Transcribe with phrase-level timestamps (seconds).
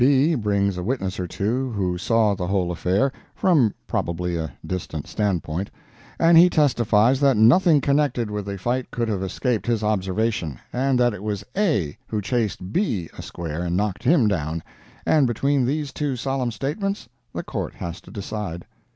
[0.03, 5.05] B brings a witness or two who saw the whole affair, from probably a distant
[5.05, 5.69] standpoint,
[6.19, 10.99] and he testifies that nothing connected with the fight could have escaped his observation, and
[10.99, 14.63] that it was A who chased B a square and knocked him down,
[15.05, 18.65] and between these two solemn statements the Court has to decide.